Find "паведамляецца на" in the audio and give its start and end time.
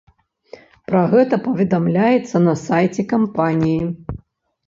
1.47-2.53